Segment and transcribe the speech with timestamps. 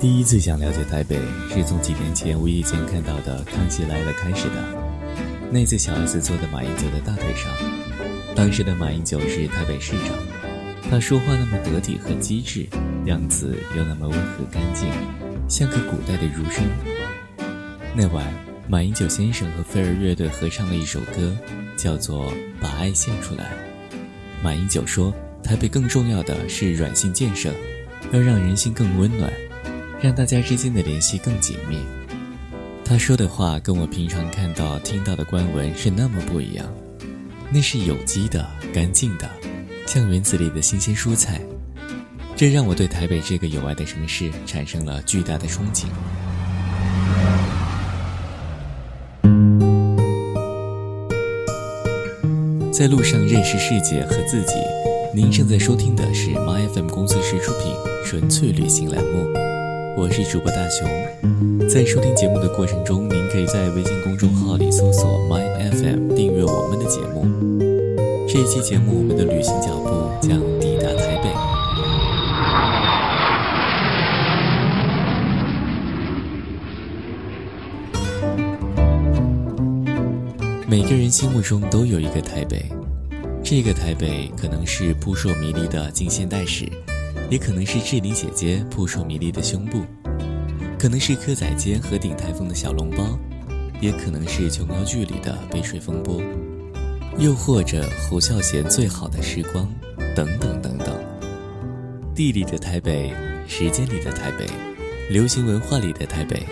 [0.00, 1.18] 第一次想了解台北，
[1.50, 4.54] 是从几年前无意间看到的《康熙来了》开始的。
[5.50, 7.52] 那次小 S 坐在马英九的大腿上，
[8.34, 10.16] 当时的马英九是台北市长，
[10.88, 12.66] 他说话那么得体和机智，
[13.04, 14.88] 样子又那么温和干净，
[15.50, 16.64] 像个古代的儒生。
[17.94, 18.26] 那晚，
[18.68, 21.36] 马英九先生和飞儿乐队合唱了一首歌，
[21.76, 23.44] 叫做《把爱献出来》。
[24.42, 25.12] 马英九说
[25.44, 27.52] ：“台北更重要的是软性建设，
[28.12, 29.30] 要让人心更温暖。”
[30.02, 31.76] 让大家之间的联系更紧密。
[32.84, 36.66] 他说的话跟我平常看到、听到的官文是那么不一样。
[37.52, 39.28] 那是有机的、干净的，
[39.86, 41.40] 像园子里的新鲜蔬菜。
[42.34, 45.86] 这让我对台北这个有爱的城市产生了巨大的憧憬。
[52.72, 54.54] 在路上认识世界和自己。
[55.12, 57.72] 您正在收听的是 MyFM 公司室出品
[58.06, 59.49] 《纯粹旅行》栏目。
[60.00, 60.88] 我是主播大熊，
[61.68, 67.26] 在收听节目的过程中，您可以在微信公众号里搜索 My FM 订阅我们的节目。
[68.26, 71.28] 这一期节目，我们的旅行脚步将抵达台北。
[80.66, 82.64] 每个人心目中都有一个台北，
[83.44, 86.66] 这个台北可能是扑朔迷离的近现代史。
[87.30, 89.84] 也可能是志玲姐姐扑朔迷离的胸部，
[90.76, 93.16] 可能是蚵仔煎和鼎泰丰的小笼包，
[93.80, 96.20] 也可能是琼瑶剧里的背水风波，
[97.18, 99.72] 又或者侯孝贤最好的时光，
[100.14, 101.00] 等等等等。
[102.16, 103.14] 地里的台北，
[103.46, 104.44] 时间里的台北，
[105.08, 106.44] 流行文化里的台北，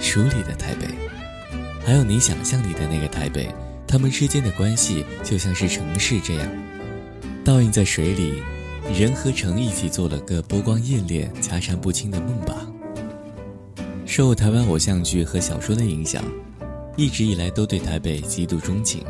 [0.00, 0.88] 书里的台北，
[1.84, 3.48] 还有你想象里的那个台北，
[3.86, 6.48] 他们之间的关系就像是城市这样，
[7.44, 8.42] 倒映在水里。
[8.92, 12.66] 人和城一起做了个波光艳丽、家常不清的梦吧。
[14.06, 16.24] 受台湾偶像剧和小说的影响，
[16.96, 19.04] 一直以来都对台北极度钟情。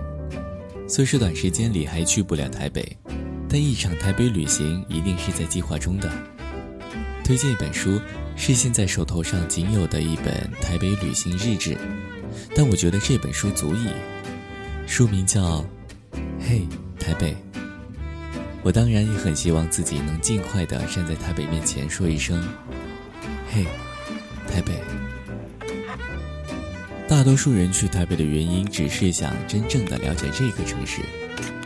[0.88, 2.96] 虽说短时间里还去不了台北，
[3.48, 6.10] 但一场台北旅行一定是在计划中的。
[7.22, 8.00] 推荐一本书，
[8.34, 11.76] 是现在手头上仅有的一本台北旅行日志，
[12.54, 13.88] 但我觉得这本书足以。
[14.86, 15.60] 书名叫
[16.40, 16.66] 《嘿，
[16.98, 17.32] 台北》。
[18.66, 22.44] 我当然也很希望自己能尽快的站在台北面前说一声
[23.48, 23.64] ：“嘿，
[24.48, 24.72] 台北。”
[27.06, 31.00] 大多数人去台北的原因，只是想真正的了解这个城市，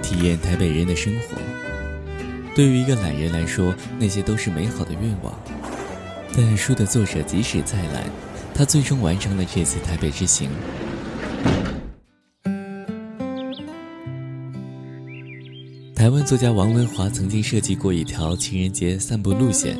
[0.03, 1.39] 体验台北人的生活。
[2.55, 5.33] 对于一个懒人来说，那些都是美好的愿望。
[6.37, 8.05] 但书的作者即使再懒，
[8.55, 10.51] 他最终完成了这次台北之行。
[16.01, 19.77] 台湾作家王文华曾经设计过一条情人节散步路线。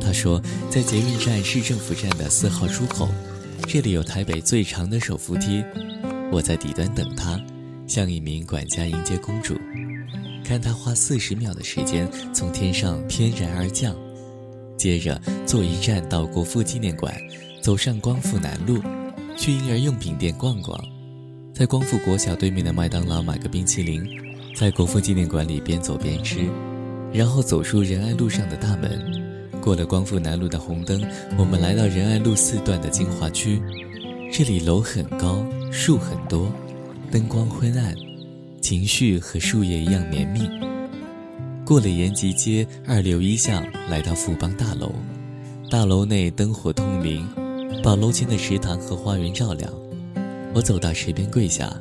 [0.00, 3.06] 他说，在捷运站市政府站的四号出口，
[3.66, 5.62] 这里有台北最长的手扶梯。
[6.32, 7.38] 我在底端等他，
[7.86, 9.56] 像一名管家迎接公主，
[10.42, 13.94] 看他花四十秒的时间从天上翩然而降。
[14.78, 17.14] 接着坐一站到国父纪念馆，
[17.62, 18.82] 走上光复南路，
[19.36, 20.82] 去婴儿用品店逛逛，
[21.54, 24.02] 在光复国小对面的麦当劳买个冰淇淋。
[24.54, 26.48] 在国父纪念馆里边走边吃，
[27.12, 29.00] 然后走出仁爱路上的大门，
[29.60, 31.00] 过了光复南路的红灯，
[31.38, 33.62] 我们来到仁爱路四段的精华区。
[34.32, 36.52] 这里楼很高，树很多，
[37.10, 37.94] 灯光昏暗，
[38.60, 40.48] 情绪和树叶一样绵密。
[41.64, 44.92] 过了延吉街二六一巷，来到富邦大楼，
[45.70, 47.26] 大楼内灯火通明，
[47.82, 49.72] 把楼前的池塘和花园照亮。
[50.52, 51.72] 我走到池边跪下。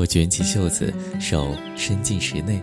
[0.00, 0.90] 我卷起袖子，
[1.20, 2.58] 手伸进池内。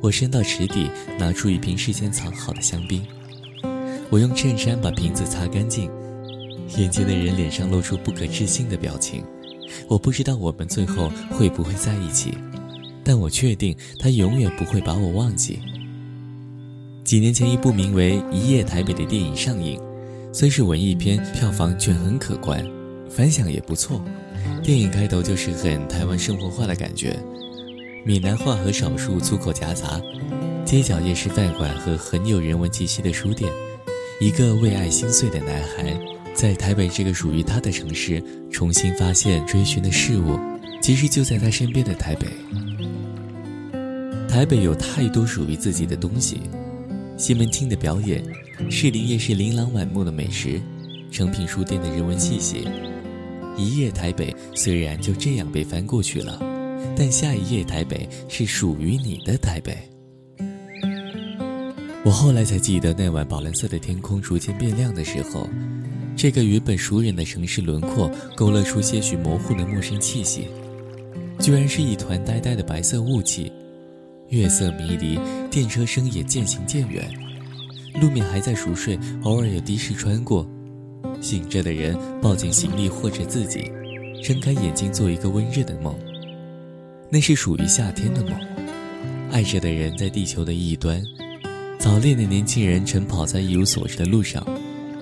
[0.00, 3.04] 我伸到池底，拿出一瓶事先藏好的香槟。
[4.08, 5.90] 我用衬衫把瓶子擦干净。
[6.78, 9.22] 眼前的人脸上露出不可置信的表情。
[9.86, 12.32] 我不知道我们最后会不会在一起，
[13.04, 15.58] 但我确定他永远不会把我忘记。
[17.04, 19.78] 几年前，一部名为《一夜台北》的电影上映，
[20.32, 22.66] 虽是文艺片，票房却很可观，
[23.10, 24.02] 反响也不错。
[24.62, 27.16] 电影开头就是很台湾生活化的感觉，
[28.04, 30.00] 闽南话和少数粗口夹杂，
[30.64, 33.50] 街角夜市饭馆和很有人文气息的书店，
[34.20, 35.98] 一个为爱心碎的男孩，
[36.34, 40.38] 在台北这个属于他的城市，重新发现追寻的事物，
[40.82, 42.26] 其实就在他身边的台北。
[44.28, 46.40] 台北有太多属于自己的东西，
[47.16, 48.22] 西门町的表演，
[48.68, 50.60] 士林夜市琳琅满目的美食，
[51.10, 52.68] 诚品书店的人文气息。
[53.56, 56.38] 一夜台北虽然就这样被翻过去了，
[56.96, 59.76] 但下一页台北是属于你的台北。
[62.04, 65.48] 我后来才记得，那晚宝蓝色的天空逐渐变亮的时候，
[66.14, 70.46] 这个原本熟稔的城市轮廓勾勒出些许模糊的陌生气息，
[71.40, 73.50] 居然是一团呆呆的白色雾气。
[74.28, 75.18] 月色迷离，
[75.50, 77.08] 电车声也渐行渐远，
[78.00, 80.48] 路面还在熟睡，偶尔有的士穿过。
[81.26, 83.72] 醒着的人抱紧行李或者自己，
[84.22, 85.92] 睁开眼睛做一个温热的梦。
[87.10, 88.32] 那是属于夏天的梦。
[89.32, 91.02] 爱着的人在地球的一端，
[91.80, 94.46] 早恋的年轻人晨跑在一无所知的路上，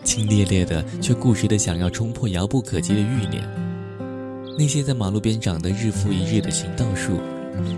[0.03, 3.47] 清冽冽的却固执的想要冲破遥不可及的欲念。
[4.59, 7.21] 那些在马路边长得日复一日的行道树。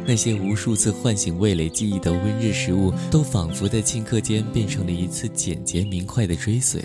[0.06, 6.80] 那些无数次唤醒味蕾记忆的温热食物，都仿佛在顷刻间变成了一次简洁明快的追随。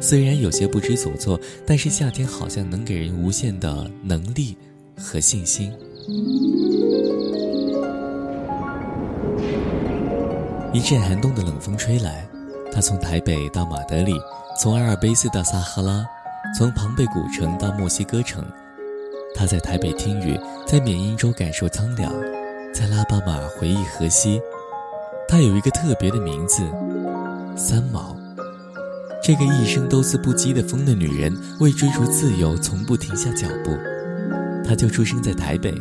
[0.00, 4.56] 虽然有些不知所措，但是夏天好像能给人无限的能力
[4.96, 5.72] 和信心。
[10.72, 12.26] 一阵寒冬的冷风吹来，
[12.72, 14.14] 他从台北到马德里，
[14.58, 16.06] 从阿尔卑斯到撒哈拉，
[16.56, 18.44] 从庞贝古城到墨西哥城。
[19.34, 22.12] 他在台北听雨，在缅因州感受苍凉，
[22.72, 24.40] 在拉巴马回忆河西。
[25.28, 26.62] 他有一个特别的名字，
[27.56, 28.16] 三毛。
[29.22, 33.70] 这个一生都似不羁的疯的女人，为追逐自由从不停下脚步。
[34.64, 35.74] 她就出生在台北。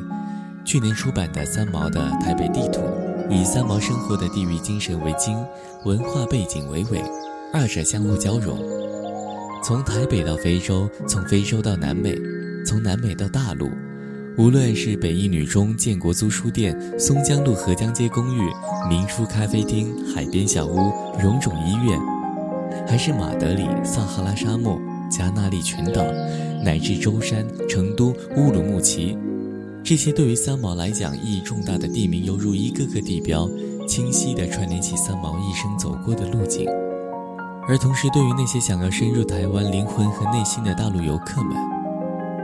[0.65, 2.81] 去年出版的三毛的《台北地图》，
[3.29, 5.37] 以三毛生活的地域精神为经，
[5.85, 7.01] 文化背景为纬，
[7.53, 8.59] 二者相互交融。
[9.63, 12.15] 从台北到非洲，从非洲到南美。
[12.65, 13.71] 从南美到大陆，
[14.37, 18.41] 无论是北一女中建国租书店、松江路河江街公寓、
[18.89, 21.97] 明珠咖啡厅、海边小屋、荣总医院，
[22.87, 24.79] 还是马德里、撒哈拉沙漠、
[25.09, 26.03] 加那利群岛，
[26.63, 29.17] 乃至舟山、成都、乌鲁木齐，
[29.83, 33.49] 这些对于三毛来讲意义重大的地名，犹如一个个地标，
[33.87, 36.69] 清晰地串联起三毛一生走过的路径。
[37.67, 41.55] 而同时，对于那些想要深入台湾灵魂和内心的大陆游客们，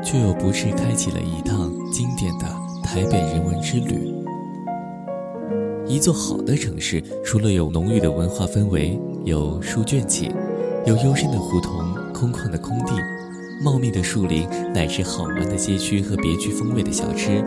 [0.04, 2.46] 却又不是开启了一趟经典的
[2.84, 4.15] 台北人文之旅。
[5.88, 10.32] 一座好的城市，除了有浓郁的文化氛围，有书卷气，
[10.84, 11.72] 有幽深的胡同、
[12.12, 12.94] 空旷的空地、
[13.64, 17.44] 茂密的树林，乃至好玩的街区和别具风味的小吃，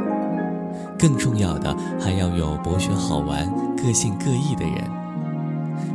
[0.97, 3.45] 更重要的还要有博学好玩、
[3.77, 4.85] 个性各异的人。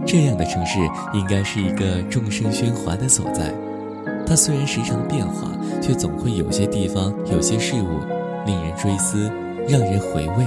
[0.06, 0.80] 这样的城市，
[1.14, 3.54] 应该是一个众生喧哗的所在。
[4.28, 5.50] 它虽然时常变化，
[5.82, 8.00] 却总会有些地方、有些事物
[8.46, 9.32] 令人追思，
[9.70, 10.46] 让人回味。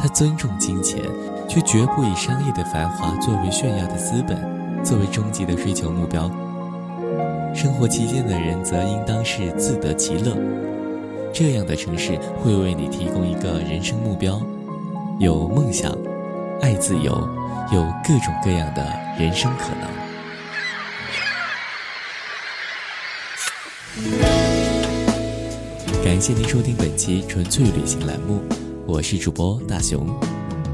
[0.00, 1.02] 他尊重金钱，
[1.48, 4.38] 却绝不以商业的繁华作为炫耀的资本，
[4.84, 6.30] 作为终极的追求目标。
[7.52, 10.36] 生活期间的人则应当是自得其乐。
[11.32, 14.40] 这样的城市会为你提供一个人生目标，
[15.18, 15.92] 有梦想，
[16.60, 17.12] 爱自由，
[17.72, 18.82] 有各种各样的
[19.18, 19.88] 人生可能。
[26.04, 28.42] 感谢您收听本期纯粹旅行栏目，
[28.88, 30.06] 我是主播大熊。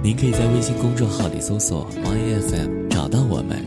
[0.01, 3.67] 您可以在微信公众号里搜索 “YFM” 找到我们。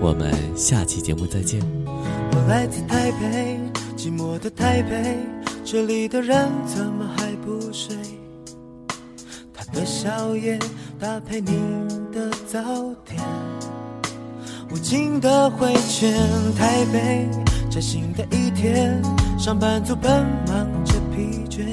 [0.00, 1.60] 我们下期节目再见。
[1.86, 3.60] 我来自台北，
[3.94, 5.18] 寂寞的台北，
[5.66, 7.94] 这里的人怎么还不睡？
[9.52, 10.58] 他的宵夜
[10.98, 11.52] 搭配你
[12.10, 12.62] 的早
[13.04, 13.22] 点，
[14.72, 16.10] 无尽的回圈，
[16.56, 17.28] 台北
[17.70, 18.98] 崭新的一天。
[19.38, 21.66] 上班族奔忙着疲倦，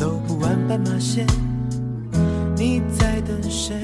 [0.00, 1.26] 走不完斑马线，
[2.56, 3.76] 你在等谁？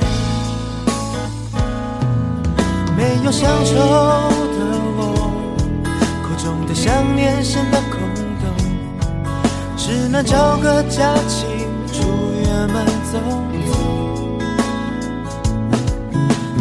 [2.97, 3.81] 没有乡愁的
[4.97, 4.99] 我，
[6.23, 8.01] 口中的想念显得空
[8.41, 8.49] 洞，
[9.77, 11.45] 只能找个假期
[11.93, 12.09] 出
[12.41, 13.19] 远门走
[13.69, 13.77] 走，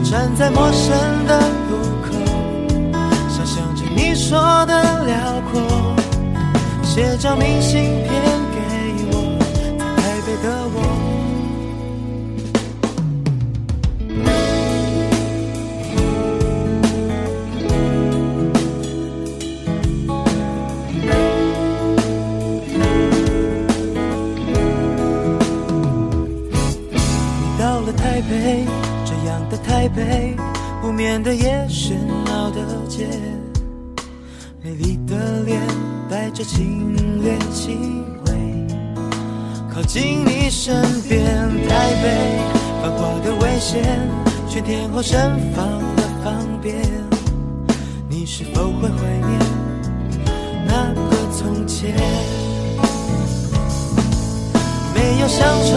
[0.04, 0.92] 站在陌生
[1.26, 2.12] 的路口，
[3.30, 5.16] 想象着你说的辽
[5.50, 5.62] 阔。
[6.84, 8.12] 写张明信片
[31.26, 33.08] 的夜，喧闹的街，
[34.62, 35.60] 美丽的脸。
[36.08, 37.76] 带着清冽气
[38.28, 38.68] 味，
[39.74, 41.26] 靠近你身边。
[41.68, 42.40] 台北
[42.80, 43.84] 繁华的危险，
[44.48, 45.20] 全天候盛
[45.56, 45.66] 放
[45.96, 46.76] 的方便。
[48.08, 49.40] 你是否会怀念
[50.68, 51.96] 那个从前？
[54.94, 55.74] 没有乡愁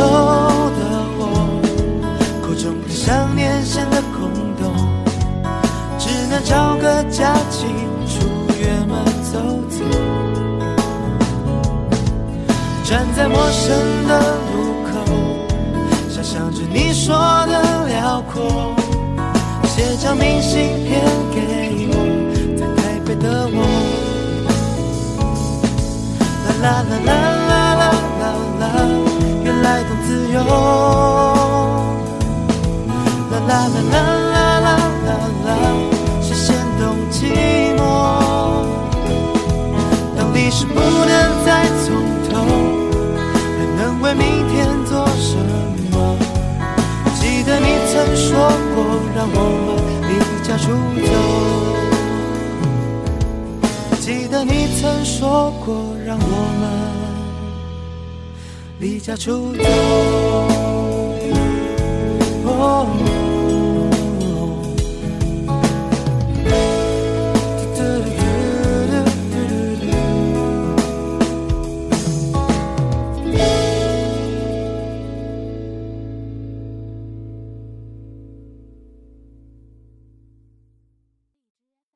[7.04, 7.66] 假期
[8.06, 8.26] 出
[8.60, 9.38] 远门走
[9.68, 9.84] 走
[12.84, 14.20] 站在陌生的
[14.52, 14.90] 路口
[16.10, 17.14] 想象着你说
[17.46, 18.74] 的辽阔
[19.66, 21.00] 写张明信片
[21.32, 21.94] 给我
[22.58, 24.08] 在台北的我。
[26.60, 27.12] 啦啦啦啦
[27.46, 28.24] 啦啦
[28.58, 28.66] 啦啦
[29.44, 31.17] 原来更自由。
[40.58, 41.94] 是不能再从
[42.28, 42.34] 头，
[43.14, 43.30] 还
[43.76, 45.36] 能为明天做什
[45.92, 45.94] 么？
[47.20, 48.76] 记得你曾说过，
[49.14, 49.68] 让我们
[50.08, 50.10] 离
[50.42, 50.66] 家出
[51.06, 51.12] 走。
[54.00, 56.22] 记得你曾说过，让我
[56.60, 56.62] 们
[58.80, 60.88] 离家出走。